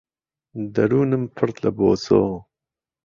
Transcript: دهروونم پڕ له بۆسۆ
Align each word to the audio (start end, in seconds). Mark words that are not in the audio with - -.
دهروونم 0.73 1.23
پڕ 1.35 1.47
له 1.63 1.69
بۆسۆ 1.77 2.21